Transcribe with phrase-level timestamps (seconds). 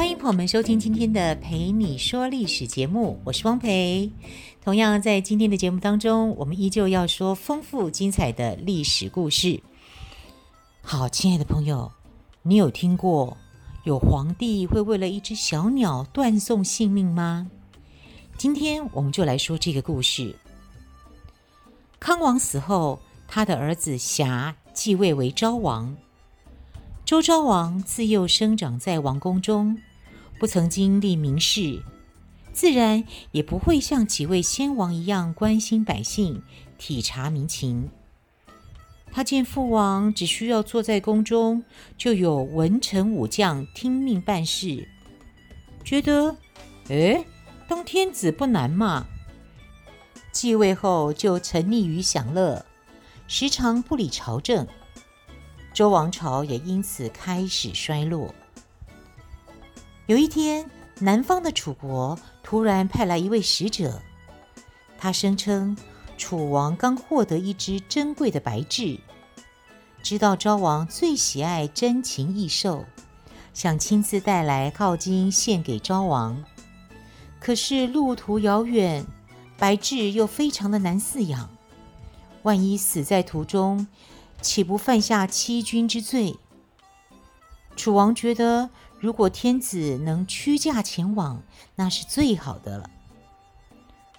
[0.00, 4.10] 欢迎朋友们收听今天的《陪你说历史》节目，我是汪培。
[4.62, 9.62] 同样在今天的节目当中，我们依旧要说丰富精彩的历史故事。
[10.80, 11.92] 好，亲爱的朋友，
[12.40, 13.36] 你有听过
[13.84, 17.50] 有皇帝会为了一只小鸟断送性命吗？
[18.38, 20.34] 今天我们就来说这个故事。
[21.98, 22.98] 康王死后，
[23.28, 25.94] 他的儿子霞继位为昭王。
[27.04, 29.76] 周昭王自幼生长在王宫中，
[30.40, 31.82] 不曾经历民事，
[32.50, 36.42] 自然也不会像几位先王一样关心百姓、
[36.78, 37.90] 体察民情。
[39.12, 41.62] 他见父王只需要坐在宫中，
[41.98, 44.88] 就有文臣武将听命办事，
[45.84, 46.34] 觉得，
[46.88, 47.22] 哎。
[47.68, 49.06] 当天子不难嘛。
[50.32, 52.64] 继位后就沉溺于享乐，
[53.28, 54.66] 时常不理朝政，
[55.72, 58.34] 周王朝也因此开始衰落。
[60.10, 64.02] 有一天，南方的楚国突然派来一位使者，
[64.98, 65.76] 他声称
[66.18, 68.98] 楚王刚获得一只珍贵的白雉，
[70.02, 72.84] 知道昭王最喜爱珍禽异兽，
[73.54, 76.42] 想亲自带来镐京献给昭王。
[77.38, 79.06] 可是路途遥远，
[79.56, 81.48] 白雉又非常的难饲养，
[82.42, 83.86] 万一死在途中，
[84.42, 86.36] 岂不犯下欺君之罪？
[87.76, 88.70] 楚王觉得，
[89.00, 91.42] 如果天子能驱驾前往，
[91.74, 92.90] 那是最好的了。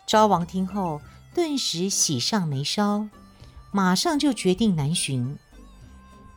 [0.07, 0.99] 昭王听后，
[1.35, 3.07] 顿时喜上眉梢，
[3.71, 5.37] 马上就决定南巡。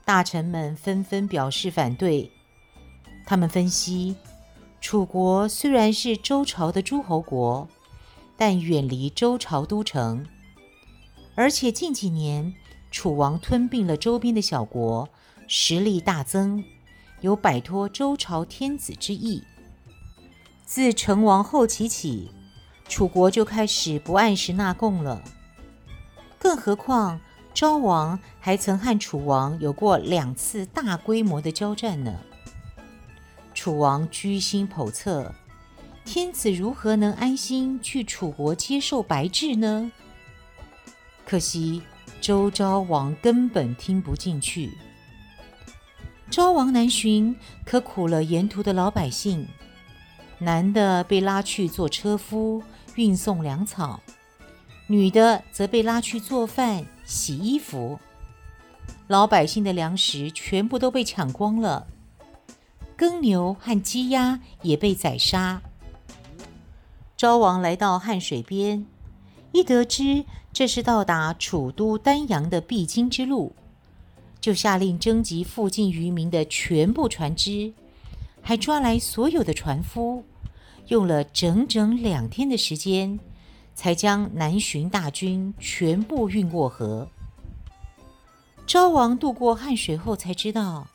[0.04, 2.30] 大臣们纷纷表示反对，
[3.24, 4.14] 他们分析。
[4.82, 7.66] 楚国虽然是周朝的诸侯国，
[8.36, 10.26] 但远离周朝都城，
[11.34, 12.54] 而且近几年
[12.90, 15.08] 楚王吞并了周边的小国，
[15.48, 16.62] 实力大增，
[17.24, 19.42] 有摆脱周朝天子之意。
[20.66, 22.30] 自成王后期起，
[22.86, 25.24] 楚国就开始不按时纳贡了。
[26.38, 27.18] 更何况
[27.54, 32.14] 昭王还曾和楚王有过两次大规模的交战呢。
[33.54, 35.34] 楚王居心叵测，
[36.04, 39.90] 天子如何能安心去楚国接受白质呢？
[41.24, 41.80] 可惜
[42.20, 44.76] 周昭王根本听不进去。
[46.34, 49.46] 昭王南巡，可苦了沿途的老百姓。
[50.38, 52.60] 男的被拉去做车夫，
[52.96, 54.00] 运送粮草；
[54.88, 58.00] 女的则被拉去做饭、洗衣服。
[59.06, 61.86] 老百姓的粮食全部都被抢光了。
[62.96, 65.62] 耕牛和鸡鸭也被宰杀。
[67.16, 68.84] 昭王来到汉水边，
[69.52, 73.54] 一得知这是到达楚都丹阳的必经之路，
[74.44, 77.72] 就下令征集附近渔民的全部船只，
[78.42, 80.22] 还抓来所有的船夫，
[80.88, 83.18] 用了整整两天的时间，
[83.74, 87.08] 才将南巡大军全部运过河。
[88.66, 90.88] 昭王渡过汉水后，才知道。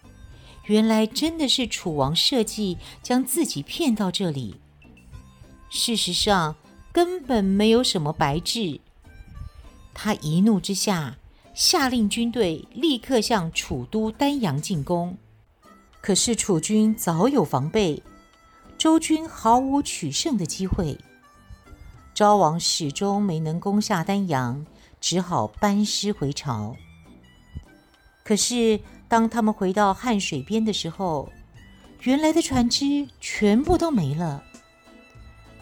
[0.66, 4.58] 原来真的是楚王设计将自己骗到这里。
[5.72, 6.56] 事实上
[6.92, 8.80] 根本没有什么白雉。
[9.96, 11.18] 他一怒之下，
[11.60, 15.18] 下令军队立刻向楚都丹阳进攻。
[16.00, 18.02] 可是楚军早有防备，
[18.78, 20.98] 周军毫无取胜的机会。
[22.14, 24.66] 昭王始终没能攻下丹阳，
[25.02, 26.78] 只好班师回朝。
[28.24, 28.80] 可是。
[29.10, 31.32] 当他们回到汉水边的时候，
[32.04, 34.44] 原来的船只全部都没了。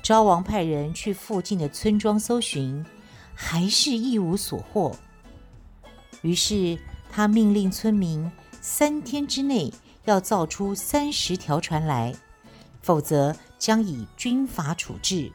[0.04, 2.86] 昭王派人去附近的村庄搜寻，
[3.34, 4.94] 还是一无所获。
[6.22, 6.78] 于是
[7.10, 8.32] 他命令村民
[8.62, 9.74] 三天之内
[10.06, 12.14] 要造出三十条船来，
[12.82, 15.32] 否则将以军法处置。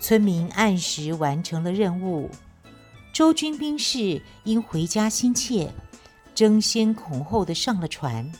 [0.00, 2.30] 村民按时完成了任务，
[3.12, 5.72] 周军兵士因回家心切。
[6.34, 8.30] 争先恐后的上了船，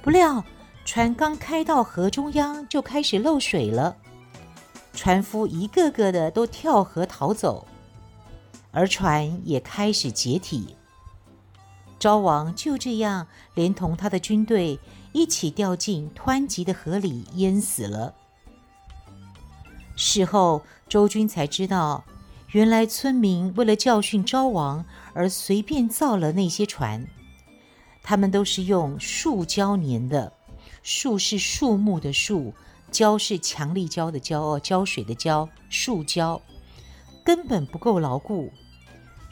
[0.00, 0.42] 不料
[0.86, 3.94] 船刚开到河中央，就开始漏水了。
[4.94, 7.68] 船夫一个个的都跳河逃走，
[8.76, 10.76] 而船也开始解体。
[11.98, 14.78] 昭王就这样连同他的军队
[15.14, 18.14] 一起掉进湍急的河里，淹死了。
[19.96, 22.04] 事后，周军才知道，
[22.50, 24.84] 原来村民为了教训昭王
[25.14, 27.08] 而随便造了那些船，
[28.02, 30.30] 他们都是用树胶粘的。
[30.82, 32.52] 树是树木的树，
[32.90, 36.42] 胶是强力胶的胶哦，胶水的胶，树胶
[37.24, 38.52] 根本不够牢固。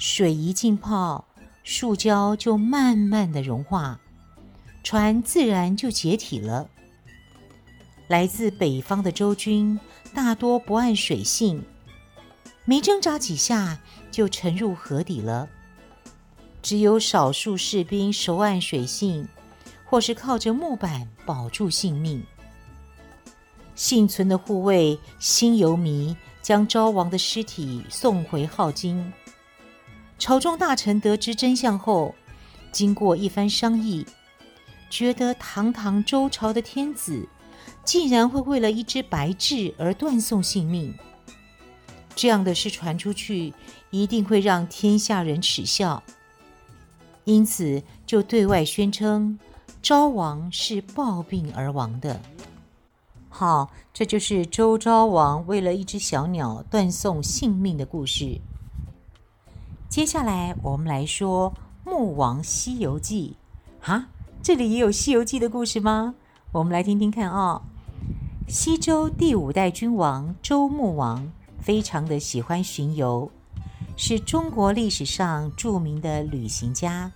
[0.06, 1.24] 水一浸泡，
[1.62, 3.98] 树胶就慢慢的融化，
[4.82, 6.68] 船自然就解体了。
[8.08, 9.80] 来自北方的周军
[10.12, 11.64] 大多不谙水性。
[12.66, 13.80] 没挣扎几下
[14.10, 15.48] 就沉入河底了。
[16.60, 19.26] 只有少数士兵熟谙水性，
[19.86, 22.22] 或是靠着木板保住性命。
[23.74, 29.10] 幸存的护卫辛由弥将昭王的尸体送回镐京。
[30.18, 32.14] 朝中大臣得知真相后，
[32.72, 34.06] 经过一番商议，
[34.88, 37.28] 觉得堂堂周朝的天子，
[37.84, 40.94] 竟然会为了一只白雉而断送性命。
[42.16, 43.52] 这样的事传出去，
[43.90, 46.02] 一定会让天下人耻笑，
[47.24, 49.38] 因此就对外宣称
[49.82, 52.20] 昭王是暴病而亡的。
[53.28, 58.40] 好，这就是周昭王为了一只小鸟断送性命的故事。
[59.94, 61.52] 接下来我们来说
[61.88, 63.36] 《穆王西游记》
[63.88, 64.08] 啊，
[64.42, 66.16] 这里也有《西游记》的故事吗？
[66.50, 67.62] 我们来听听看啊、哦。
[68.48, 71.30] 西周第五代君王周穆王。
[71.60, 73.30] 非常的喜欢巡游，
[73.96, 77.12] 是中国历史上著名的旅行家。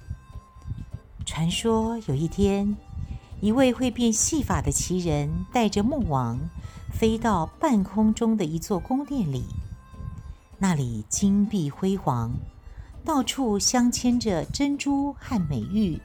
[1.26, 2.76] 传说有一天，
[3.40, 6.38] 一位会变戏法的奇人带着穆王
[6.92, 9.42] 飞到半空中的一座宫殿里，
[10.58, 12.30] 那里金碧辉煌，
[13.08, 15.98] 到处镶嵌着珍珠和美玉，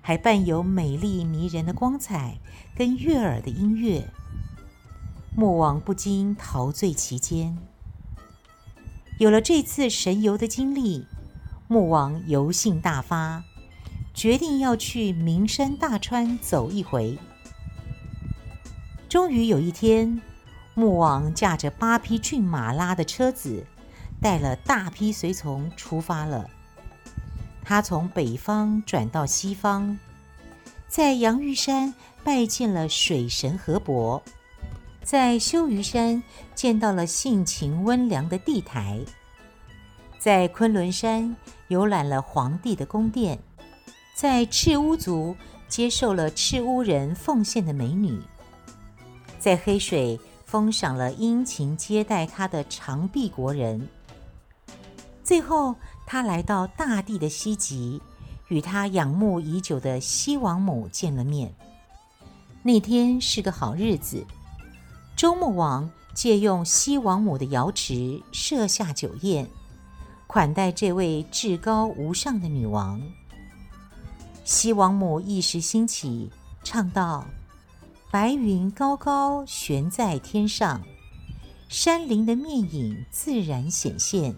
[0.00, 2.38] 还伴有美丽迷人的光彩
[2.76, 4.08] 跟悦耳的音乐。
[5.34, 7.58] 穆王不禁陶醉其间。
[9.18, 11.04] 有了这次神游的经历，
[11.66, 13.42] 穆王游兴大发，
[14.14, 17.18] 决定要去名山大川走一回。
[19.08, 20.22] 终于有一天，
[20.74, 23.66] 穆王驾着八匹骏马拉的车子，
[24.20, 26.48] 带了大批随从出发了。
[27.64, 29.98] 他从北方转到西方，
[30.88, 31.94] 在阳玉山
[32.24, 34.22] 拜见了水神河伯。
[35.02, 36.22] 在羞于山
[36.54, 39.00] 见到了性情温良的地台，
[40.18, 41.34] 在昆仑山
[41.68, 43.38] 游览了皇帝的宫殿，
[44.14, 45.34] 在赤乌族
[45.68, 48.20] 接受了赤乌人奉献的美女，
[49.38, 53.88] 在黑水封赏了殷勤接待他的长臂国人。
[55.30, 58.02] 最后，他来到大地的西极，
[58.48, 61.54] 与他仰慕已久的西王母见了面。
[62.64, 64.26] 那天是个好日子。
[65.14, 69.48] 周穆王借用西王母的瑶池设下酒宴，
[70.26, 73.00] 款待这位至高无上的女王。
[74.44, 76.28] 西王母一时兴起，
[76.64, 77.24] 唱道
[78.10, 80.82] ：“白云高高悬在天上，
[81.68, 84.34] 山林的面影自然显现。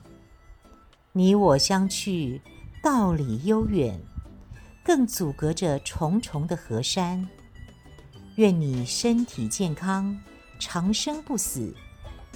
[1.12, 2.40] 你我相去，
[2.82, 4.00] 道理悠远，
[4.84, 7.28] 更阻隔着重重的河山。
[8.36, 10.18] 愿你身体健康。”
[10.64, 11.74] 长生不死，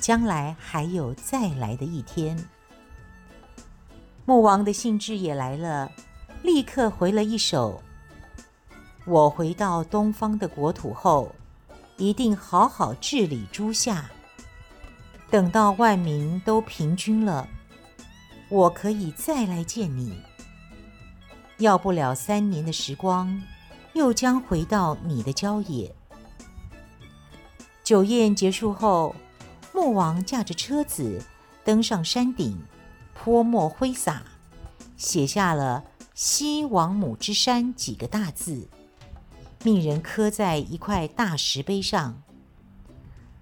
[0.00, 2.36] 将来还有再来的一天。
[4.24, 5.92] 穆王的兴致也来了，
[6.42, 7.80] 立刻回了一首
[9.06, 11.32] ：“我回到东方的国土后，
[11.96, 14.10] 一定好好治理诸夏。
[15.30, 17.48] 等到万民都平均了，
[18.48, 20.20] 我可以再来见你。
[21.58, 23.42] 要不了三年的时光，
[23.94, 25.94] 又将回到你的郊野。”
[27.82, 29.14] 酒宴结束后，
[29.72, 31.22] 穆王驾着车子
[31.64, 32.58] 登上山顶，
[33.14, 34.22] 泼墨挥洒，
[34.96, 35.84] 写下了
[36.14, 38.68] “西王母之山”几个大字，
[39.62, 42.22] 命人刻在一块大石碑上。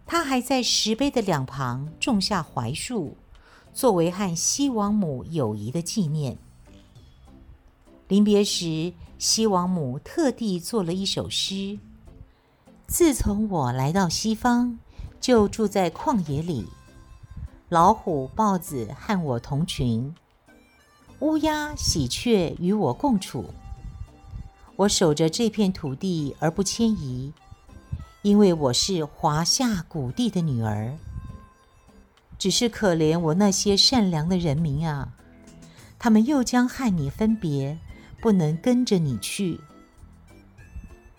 [0.07, 3.17] 他还在石碑的两旁种下槐树，
[3.75, 6.39] 作为和西王母友谊的纪念。
[8.07, 11.79] 临别时，西王母特地作了一首诗。
[12.87, 14.79] 自从我来到西方，
[15.21, 16.67] 就住在旷野里，
[17.69, 20.15] 老虎、豹子和我同群，
[21.19, 23.47] 乌鸦、喜鹊与我共处。
[24.77, 27.33] 我守着这片土地而不迁移，
[28.23, 30.97] 因为我是华夏古帝的女儿。
[32.39, 35.15] 只是可怜我那些善良的人民啊，
[35.99, 37.79] 他们又将和你分别，
[38.21, 39.61] 不能跟着你去。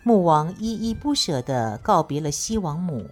[0.03, 3.09] 穆王依依不舍地告别了西王母，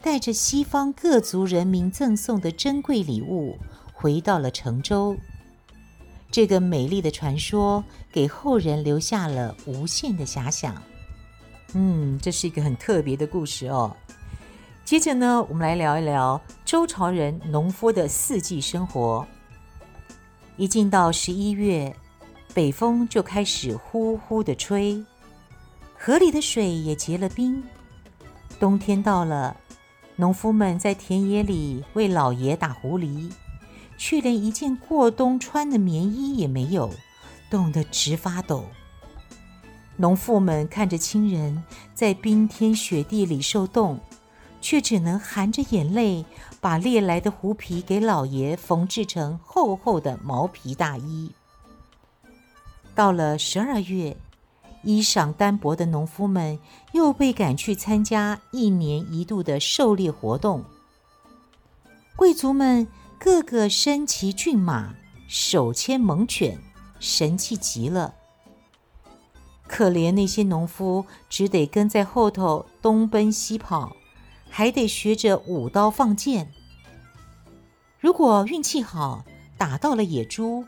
[0.00, 3.58] 带着西方各族人民赠送的珍贵礼物，
[3.92, 5.16] 回到了成州。
[6.30, 10.80] 这个美丽的传说给后人留下了无限的遐想。
[11.72, 13.96] 嗯，这是一个很特别的故事哦。
[14.84, 19.26] 接着呢，我们来聊一聊周朝人农夫的四季生活。
[20.58, 21.96] 一进到十一月，
[22.52, 25.02] 北风就开始呼呼地吹，
[25.98, 27.62] 河里的水也结了冰。
[28.60, 29.56] 冬天到了，
[30.16, 33.32] 农夫们在田野里为老爷打狐狸。
[33.96, 36.90] 却连一件过冬穿的棉衣也没有，
[37.48, 38.64] 冻得直发抖。
[39.96, 41.62] 农妇们看着亲人
[41.94, 44.00] 在冰天雪地里受冻，
[44.64, 46.24] 却只能含着眼泪
[46.58, 51.30] 把猎来的狐皮给老爷缝制成厚厚的毛皮大衣。
[52.94, 54.16] 到了十二月，
[54.82, 56.58] 衣裳单薄的农夫们
[56.92, 60.64] 又被赶去参加一年一度的狩猎活动。
[62.16, 62.88] 贵族们。
[63.16, 64.92] 个个身骑骏马，
[65.28, 66.58] 手牵猛犬，
[67.00, 68.12] 神气极了。
[69.66, 73.96] 可怜那些农夫，只得跟在后头东奔西跑，
[74.56, 76.48] 还得学着舞刀放箭。
[77.98, 79.24] 如果运气好，
[79.58, 80.64] 打到了野猪，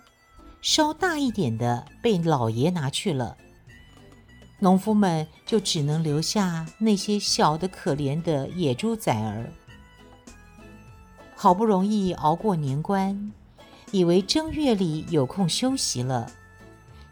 [0.61, 3.37] 稍大一点的被老爷拿去了，
[4.59, 9.53] 农夫们就只能留下那些小的可怜的野猪崽儿。
[11.37, 13.33] 好不容易熬过年关，
[13.93, 16.29] 以为正月里有空休息了，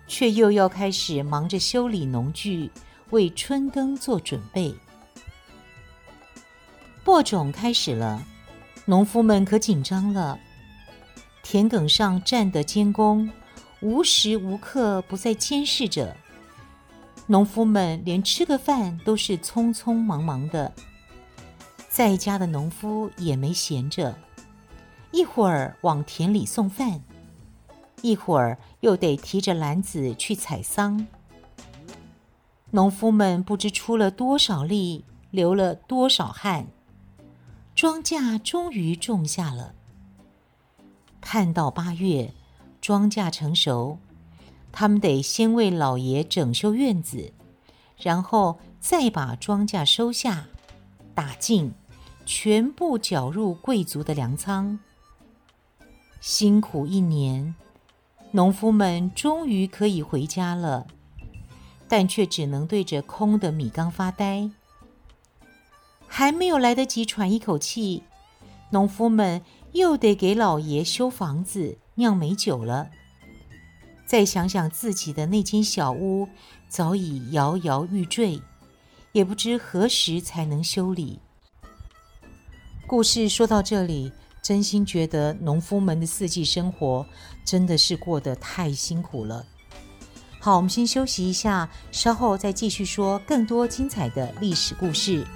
[0.09, 2.69] 却又要开始忙着修理农具，
[3.11, 4.75] 为春耕做准备。
[7.05, 8.25] 播种开始了，
[8.87, 10.41] 农夫们可紧张了。
[11.43, 13.31] 田埂上站的监工，
[13.81, 16.17] 无时无刻不在监视着。
[17.27, 20.73] 农夫们连吃个饭都是匆匆忙忙的。
[21.91, 24.17] 在家的农夫也没闲着，
[25.11, 27.03] 一会儿往田里送饭，
[28.01, 31.07] 一会儿又得提着篮子去采桑。
[32.71, 36.67] 农夫们不知出了多少力，流了多少汗，
[37.75, 39.75] 庄稼终于种下了。
[41.21, 42.33] 盼到八月，
[42.81, 43.99] 庄稼成熟，
[44.71, 47.33] 他们得先为老爷整修院子，
[47.99, 50.47] 然后再把庄稼收下，
[51.15, 51.73] 打净。
[52.27, 54.79] 全部缴入贵族的粮仓。
[56.23, 57.55] 辛苦一年，
[58.31, 60.87] 农夫们终于可以回家了，
[61.87, 64.51] 但却只能对着空的米缸发呆。
[66.17, 68.05] 还没有来得及喘一口气，
[68.71, 69.43] 农夫们
[69.73, 72.89] 又得给老爷修房子、酿美酒了。
[74.07, 76.29] 再想想自己的那间小屋，
[76.69, 78.41] 早已摇摇欲坠，
[79.11, 81.19] 也不知何时才能修理。
[82.87, 87.05] 故事说到这里，真心觉得农夫们的四季生活
[87.45, 89.45] 真的是过得太辛苦了。
[90.39, 95.27] 好，我们先休息一下，稍后再继续说更多精彩的历史故事。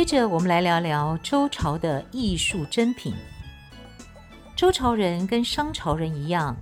[0.00, 3.14] 接着，我们来聊聊周朝的艺术珍品。
[4.56, 6.56] 周朝人跟商朝人一样，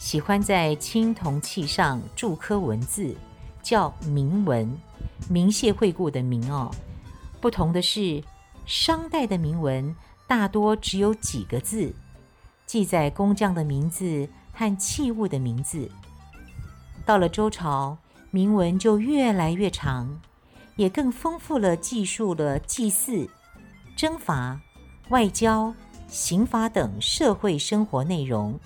[0.00, 3.14] 喜欢在青铜器上铸刻文字，
[3.62, 4.76] 叫铭文，
[5.28, 6.72] 铭谢惠顾的铭哦。
[7.40, 8.20] 不同的是，
[8.66, 9.94] 商代的铭文
[10.26, 11.94] 大多只有几个字，
[12.66, 15.88] 记载工匠的名字和器物的名字。
[17.06, 17.96] 到了周朝，
[18.32, 20.20] 铭文就越来越长。
[20.76, 23.28] 也更丰富了，记述了祭祀、
[23.96, 24.60] 征伐、
[25.10, 25.74] 外交、
[26.08, 28.58] 刑罚等社会生活内容。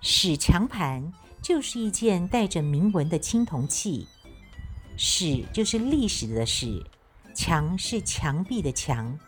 [0.00, 1.12] 史墙盘
[1.42, 4.06] 就是一件带着铭文的青铜器，
[4.96, 6.84] 史就是历史的史，
[7.34, 9.18] 墙是墙壁的墙，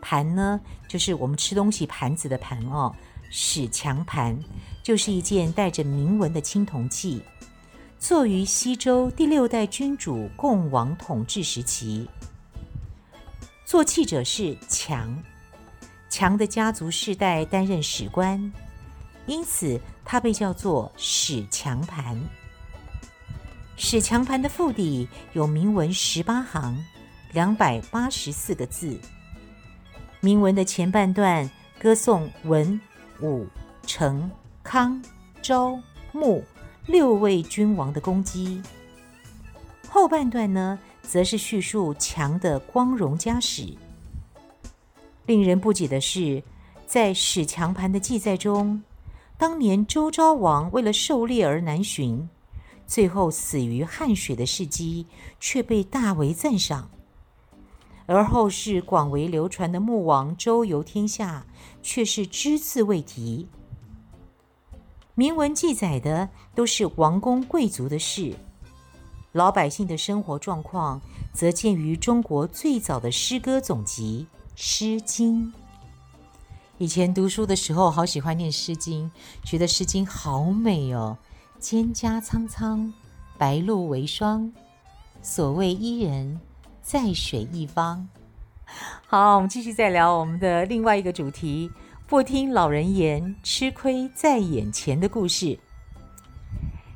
[0.00, 2.94] 盘呢就是我们吃东西盘子的盘哦。
[3.30, 4.38] 史墙盘
[4.82, 7.22] 就是一件带着铭文的青铜器。
[7.98, 12.06] 作于西周第六代君主共王统治时期，
[13.64, 15.20] 做器者是强，
[16.08, 18.52] 强的家族世代担任史官，
[19.26, 22.16] 因此他被叫做史强盘。
[23.76, 26.78] 史强盘的腹底有铭文十八行，
[27.32, 28.96] 两百八十四个字。
[30.20, 31.50] 铭文的前半段
[31.80, 32.80] 歌颂文、
[33.20, 33.44] 武、
[33.84, 34.30] 成、
[34.62, 35.02] 康、
[35.42, 35.76] 昭、
[36.12, 36.44] 穆。
[36.88, 38.62] 六位君王的攻击，
[39.90, 43.74] 后半段呢，则是叙述强的光荣家史。
[45.26, 46.42] 令人不解的是，
[46.86, 48.82] 在史强盘的记载中，
[49.36, 52.26] 当年周昭王为了狩猎而南巡，
[52.86, 55.06] 最后死于汉水的事迹
[55.38, 56.88] 却被大为赞赏。
[58.06, 61.44] 而后世广为流传的穆王周游天下，
[61.82, 63.46] 却是只字未提。
[65.18, 68.36] 铭文记载的都是王公贵族的事，
[69.32, 71.00] 老百姓的生活状况
[71.32, 75.46] 则见于中国最早的诗歌总集《诗经》。
[76.76, 79.10] 以前读书的时候，好喜欢念《诗经》，
[79.42, 81.18] 觉得《诗经》好美哦
[81.60, 82.92] ，“蒹葭苍苍，
[83.36, 84.52] 白露为霜，
[85.20, 86.40] 所谓伊人，”
[86.80, 88.08] 在水一方。
[89.08, 91.72] 好，我们继续再聊我们的另外一个主题：
[92.08, 95.58] 不听老人言，吃亏在眼前的故事。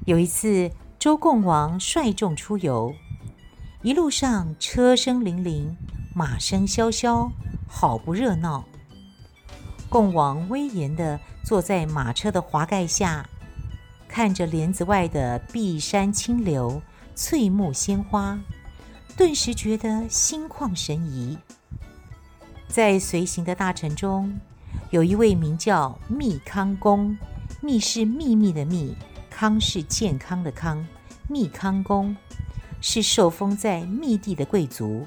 [0.07, 2.95] 有一次，周共王率众出游，
[3.83, 5.76] 一路上车声铃铃，
[6.14, 7.31] 马声萧萧，
[7.69, 8.64] 好不热闹。
[9.90, 13.28] 共王威严地坐在马车的华盖下，
[14.09, 16.81] 看着帘子外的碧山清流、
[17.14, 18.40] 翠木鲜花。
[19.14, 21.37] 顿时觉得心旷神怡。
[22.66, 24.40] 在随行的大臣中，
[24.93, 27.17] 有一位名叫密康公，
[27.63, 28.95] 密是秘密的密，
[29.31, 30.87] 康是健康的康。
[31.31, 32.15] 密康公
[32.83, 35.07] 是受封在密地的贵族。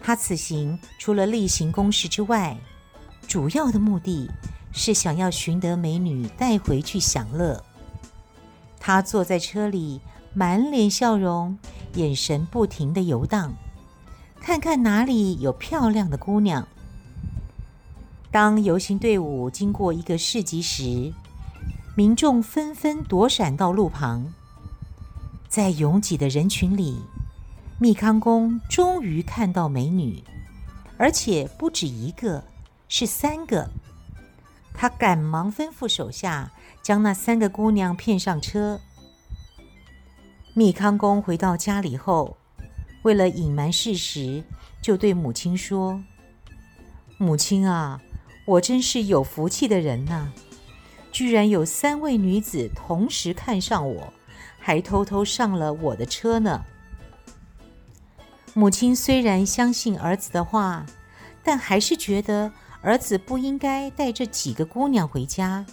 [0.00, 2.56] 他此行除了例行公事之外，
[3.28, 4.30] 主要的目的
[4.72, 7.62] 是想要寻得美女带回去享乐。
[8.80, 10.00] 他坐在车里，
[10.32, 11.58] 满脸笑容。
[11.96, 13.52] 眼神不停地游荡，
[14.40, 16.66] 看看哪里有漂亮的姑娘。
[18.34, 21.12] 当游行队伍经过一个市集时，
[21.94, 24.26] 民众纷纷躲闪到路旁。
[25.48, 26.98] 在拥挤的人群里，
[27.78, 30.20] 密康公终于看到美女，
[30.98, 32.42] 而且不止一个，
[32.88, 33.70] 是三个。
[34.72, 36.50] 他赶忙吩咐手下
[36.82, 38.80] 将那三个姑娘骗上车。
[40.54, 42.36] 密康公回到家里后，
[43.04, 44.42] 为了隐瞒事实，
[44.82, 46.02] 就对母亲说
[47.16, 48.00] ：“母亲啊，
[48.44, 50.32] 我真是有福气的人呐！
[51.10, 54.12] 居然有三位女子同时看上我，
[54.58, 56.64] 还偷偷上了我的车呢。”
[58.52, 60.86] 母亲虽然相信儿子的话，
[61.42, 62.52] 但还是觉得
[62.82, 65.64] 儿子不应该带这几个姑娘回家，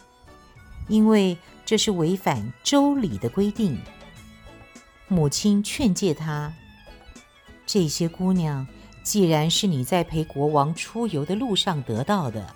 [0.87, 3.79] 因为这是违反周礼的规定。
[5.07, 6.53] 母亲劝诫他
[7.67, 8.65] ：“这些姑娘
[9.03, 12.55] 既然是你在陪国王出游的路上得到的，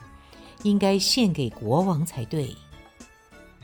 [0.66, 2.56] 应该献给国王才对。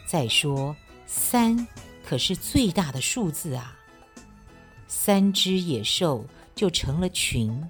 [0.06, 0.76] 再说，
[1.08, 1.68] 三
[2.06, 3.76] 可是最大的数字啊！
[4.88, 7.68] 三只野兽就成了群，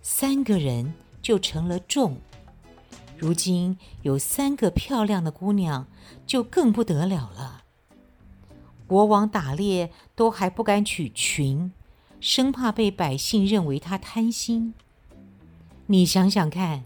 [0.00, 2.16] 三个人就成了众。
[3.18, 5.86] 如今有三个漂亮的姑娘，
[6.26, 7.64] 就更不得了了。”
[8.88, 11.72] 国王打猎都还不敢取群，
[12.20, 14.72] 生怕被百姓认为他贪心。
[15.86, 16.84] 你想想看，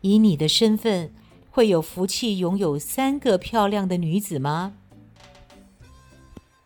[0.00, 1.12] 以你的身份，
[1.50, 4.74] 会有福气拥有三个漂亮的女子吗？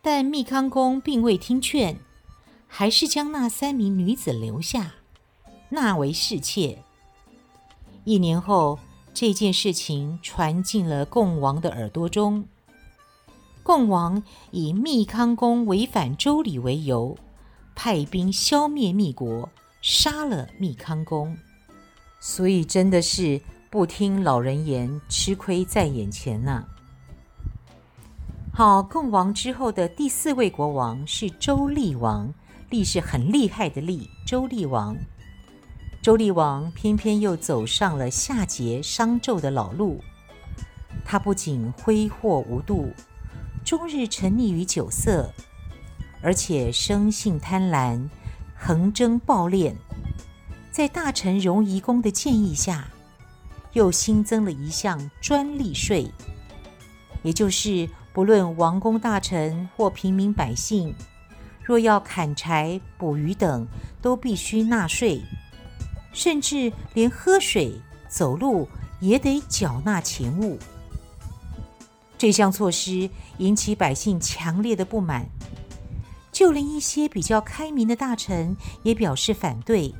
[0.01, 1.97] 但密康公并未听劝，
[2.67, 4.95] 还是将那三名女子留下，
[5.69, 6.83] 纳为侍妾。
[8.03, 8.79] 一年后，
[9.13, 12.45] 这件事情传进了共王的耳朵中。
[13.61, 17.15] 共王以密康公违反周礼为由，
[17.75, 19.47] 派兵消灭密国，
[19.83, 21.37] 杀了密康公。
[22.23, 26.63] 所以真的是不听老人言，吃亏在眼前呐、
[28.53, 32.31] 好，共王之后的第四位国王是周厉王，
[32.69, 34.07] 厉是很厉害的厉。
[34.23, 34.95] 周厉王，
[35.99, 39.99] 周厉王偏偏又走上了夏桀、商纣的老路，
[41.03, 42.93] 他不仅挥霍无度。
[43.65, 45.27] 终日沉溺于酒色，
[46.21, 48.07] 而且生性贪婪，
[48.55, 49.73] 横征暴敛。
[50.71, 52.87] 在大臣荣夷公的建议下，
[53.73, 56.09] 又新增了一项专利税，
[57.23, 60.95] 也就是不论王公大臣或平民百姓，
[61.61, 63.67] 若要砍柴、捕鱼等，
[64.01, 65.21] 都必须纳税，
[66.13, 67.73] 甚至连喝水、
[68.07, 68.65] 走路
[69.01, 70.57] 也得缴纳钱物。
[72.17, 75.27] 这项措施引起百姓强烈的不满，
[76.31, 79.93] 就连一些比较开明的大臣也表示反对。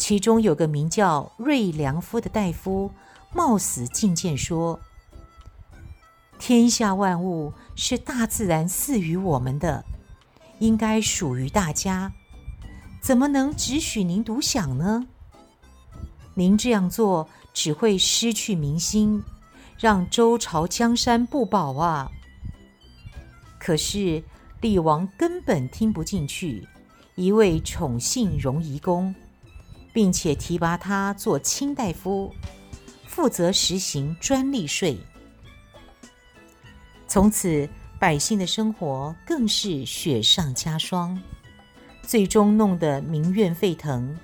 [0.00, 2.90] 其中有个名叫锐良夫的大夫，
[3.34, 4.80] 冒死进谏说
[6.40, 9.84] ：“天下万物是大自然赐予我们的，
[10.58, 12.10] 应该属于大家，
[13.02, 15.06] 怎么能只许您独享呢？”
[16.32, 19.22] 您这样做只会失去民心，
[19.78, 22.10] 让周朝江山不保啊！”
[23.60, 24.24] 可是
[24.62, 26.66] 厉王根本听不进去，
[27.16, 29.14] 一味宠幸荣夷公，
[29.92, 32.34] 并且提拔他做卿大夫，
[33.06, 34.98] 负责实行专利税。
[37.06, 41.20] 从此，百姓的生活更是雪上加霜，
[42.02, 44.16] 最终弄得民怨沸腾。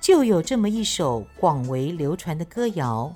[0.00, 3.14] 就有这么一首广为流传的歌谣：“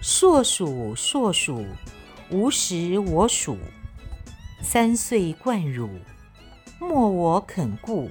[0.00, 1.64] 硕鼠，硕鼠，
[2.30, 3.56] 无食我黍。
[4.62, 5.88] 三岁贯汝，
[6.78, 8.08] 莫我肯顾。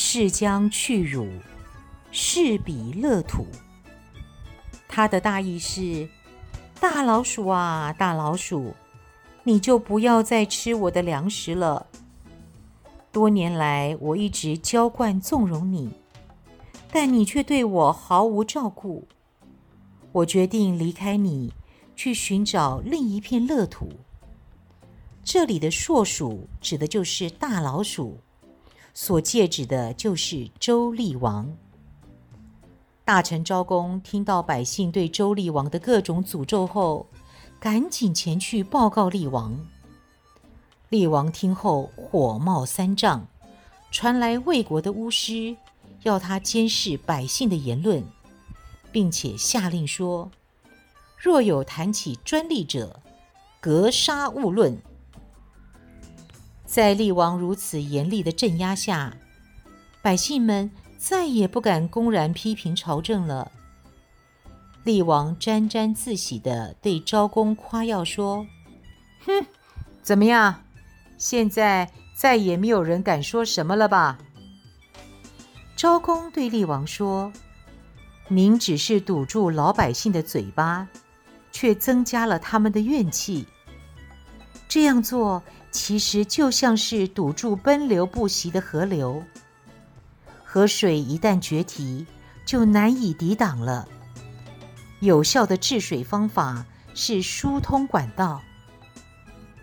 [0.00, 1.28] 是将去汝，
[2.12, 3.44] 是彼乐土。”
[4.86, 6.08] 它的大意是。
[6.80, 8.76] 大老鼠啊，大老鼠，
[9.42, 11.88] 你就不要再吃我的粮食了。
[13.10, 15.90] 多年来，我一直娇惯纵容你，
[16.92, 19.08] 但你却对我毫无照顾。
[20.12, 21.52] 我决定离开你，
[21.96, 23.88] 去寻找另一片乐土。
[25.24, 28.20] 这里的“硕鼠”指的就是大老鼠，
[29.00, 31.56] 所借指的就是周厉王。
[33.04, 37.06] 大臣昭公听到百姓对周厉王的各种诅咒后，
[37.60, 39.56] 赶紧前去报告厉王。
[40.88, 43.24] 厉王听后火冒三丈，
[43.92, 45.56] 传来魏国的巫师，
[46.02, 48.02] 要他监视百姓的言论，
[48.90, 50.28] 并且下令说：
[51.16, 53.00] 若有谈起专利者，
[53.60, 54.76] 格杀勿论。
[56.68, 59.16] 在厉王如此严厉的镇压下，
[60.02, 60.70] 百姓们。
[60.98, 63.52] 再也不敢公然批评朝政了。
[64.82, 68.44] 厉王沾沾自喜地对昭公夸耀说
[69.24, 69.46] ：“哼，
[70.02, 70.64] 怎么样？
[71.16, 74.18] 现在再也没有人敢说什么了吧？”
[75.76, 77.32] 昭公对厉王说
[78.26, 80.88] ：“您只是堵住老百姓的嘴巴，
[81.52, 83.46] 却增加了他们的怨气。
[84.66, 89.22] 这样做其实就像是堵住奔流不息的河流。”
[90.44, 92.06] 河水一旦决堤，
[92.46, 93.86] 就难以抵挡了。
[95.00, 98.40] 有效的治水方法是疏通管道。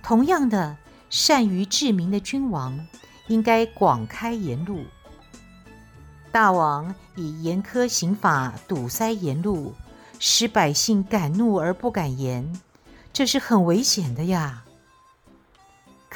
[0.04, 0.78] 同样的，
[1.10, 2.88] 善于治民的君王
[3.28, 4.86] 应该广开言路。
[6.32, 9.74] 大王以严苛刑法堵塞言路，
[10.20, 12.62] 使百姓敢怒而不敢言，
[13.12, 14.65] 这是很危险的呀。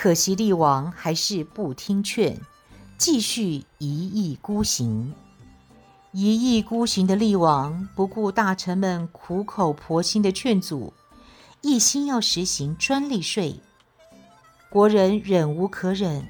[0.02, 2.40] 可惜厉王还是不听劝。
[2.98, 5.14] 继续一意孤行，
[6.14, 10.94] 一意孤行的厉王不顾大臣们苦口婆心的劝阻，
[11.60, 13.60] 一心要实行专利税。
[14.70, 16.26] 国人忍无可忍，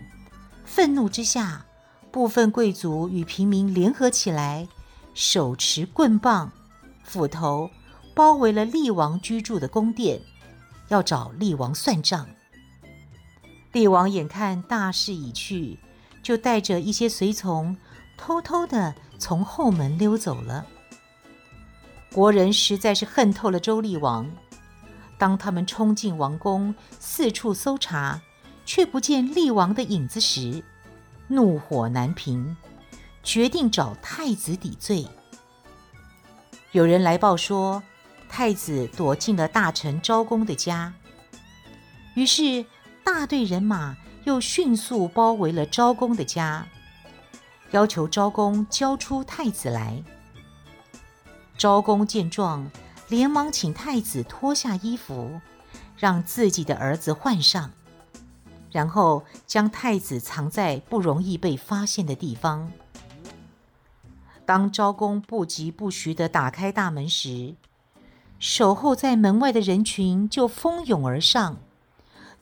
[0.65, 1.63] 愤怒之下，
[2.11, 4.67] 部分贵族与平民联合起来，
[5.13, 6.51] 手持棍棒、
[7.03, 7.69] 斧头，
[8.15, 10.19] 包围了厉王居住的宫殿，
[10.87, 12.25] 要找厉王算账。
[13.71, 15.79] 厉王眼看大势已去。
[16.21, 17.77] 就带着一些随从，
[18.17, 20.67] 偷偷地从后门溜走了。
[22.11, 24.29] 国人实在是恨透了周厉王。
[25.17, 28.21] 当他们冲进王宫，四处搜查，
[28.65, 30.61] 却不见厉王的影子时，
[31.29, 32.55] 怒火难平，
[33.23, 35.07] 决定找太子抵罪。
[36.73, 37.81] 有人来报说，
[38.27, 40.93] 太子躲进了大臣昭公的家。
[42.15, 42.65] 于是，
[43.03, 43.97] 大队人马。
[44.25, 46.67] 又迅速包围了昭公的家，
[47.71, 50.03] 要求昭公交出太子来。
[51.57, 52.69] 昭公见状，
[53.07, 55.39] 连忙请太子脱下衣服，
[55.97, 57.71] 让自己的儿子换上，
[58.69, 62.71] 然后将太子藏在不容易被发现的地方。
[64.45, 67.55] 当昭公不疾不徐地打开大门时，
[68.37, 71.57] 守候在门外的人群就蜂拥而上。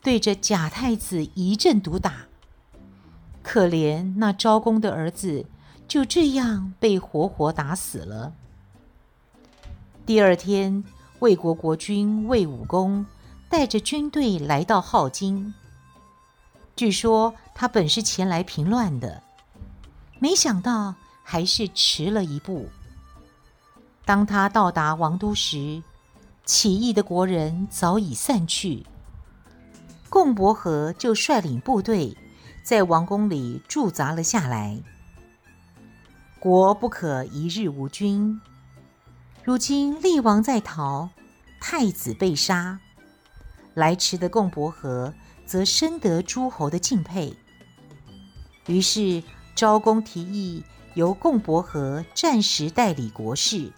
[0.08, 2.28] 对着假太子一阵毒打，
[3.44, 5.46] 可怜那昭公的儿子
[5.86, 8.32] 就这样被活活打死了。
[10.06, 10.86] 第二天，
[11.20, 13.06] 魏国国君魏武公
[13.50, 15.54] 带着军队来到镐京。
[16.78, 19.22] 据说他本是前来平乱的，
[20.20, 22.70] 没想到还是迟了一步。
[24.06, 25.84] 当他到达王都时，
[26.46, 28.86] 起义的国人早已散去。
[30.10, 32.18] 贡伯和就率领部队
[32.64, 34.82] 在王宫里驻扎了下来。
[36.40, 38.40] 国不可一日无君。
[39.44, 41.10] 如今厉王在逃，
[41.60, 42.80] 太子被杀，
[43.74, 45.14] 来迟的贡伯和
[45.46, 47.36] 则深得诸侯的敬佩。
[48.68, 49.24] 于是
[49.56, 53.72] 昭公提议由贡伯和暂时代理国事。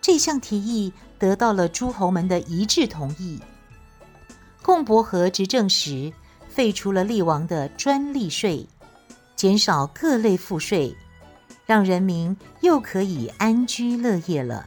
[0.00, 3.40] 这项提议得到了诸侯们的一致同意。
[4.62, 6.12] 贡伯和执政时，
[6.48, 8.66] 废除了厉王的专利税，
[9.34, 10.94] 减少各类赋税，
[11.66, 14.66] 让人民又可以安居乐业了。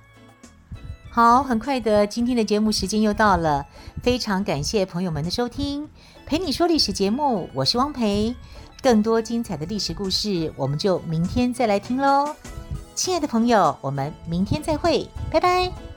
[1.09, 3.65] 好，很快的，今天的节目时间又到了，
[4.01, 5.87] 非常感谢朋友们的收听。
[6.25, 8.35] 陪你说历史节目，我是汪培。
[8.81, 12.35] 更多精彩的历史故事，我们就明天再来听喽。
[12.95, 15.92] 亲爱的朋友，我们明天再会，拜拜。